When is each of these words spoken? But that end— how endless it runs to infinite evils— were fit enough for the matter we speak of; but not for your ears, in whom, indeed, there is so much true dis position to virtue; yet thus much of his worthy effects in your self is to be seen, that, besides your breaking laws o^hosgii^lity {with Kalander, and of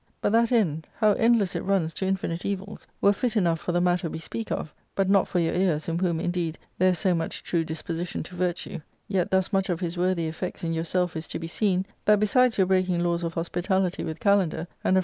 But 0.19 0.31
that 0.31 0.51
end— 0.51 0.87
how 0.97 1.13
endless 1.13 1.55
it 1.55 1.59
runs 1.63 1.93
to 1.93 2.07
infinite 2.07 2.43
evils— 2.43 2.87
were 3.01 3.13
fit 3.13 3.37
enough 3.37 3.59
for 3.59 3.71
the 3.71 3.79
matter 3.79 4.09
we 4.09 4.17
speak 4.17 4.51
of; 4.51 4.73
but 4.95 5.07
not 5.07 5.27
for 5.27 5.37
your 5.37 5.53
ears, 5.53 5.87
in 5.87 5.99
whom, 5.99 6.19
indeed, 6.19 6.57
there 6.79 6.89
is 6.89 6.97
so 6.97 7.13
much 7.13 7.43
true 7.43 7.63
dis 7.63 7.83
position 7.83 8.23
to 8.23 8.33
virtue; 8.35 8.79
yet 9.07 9.29
thus 9.29 9.53
much 9.53 9.69
of 9.69 9.79
his 9.79 9.99
worthy 9.99 10.25
effects 10.25 10.63
in 10.63 10.73
your 10.73 10.85
self 10.85 11.15
is 11.15 11.27
to 11.27 11.37
be 11.37 11.45
seen, 11.45 11.85
that, 12.05 12.19
besides 12.19 12.57
your 12.57 12.65
breaking 12.65 13.03
laws 13.03 13.21
o^hosgii^lity 13.21 14.03
{with 14.07 14.19
Kalander, 14.19 14.65
and 14.83 14.97
of 14.97 14.99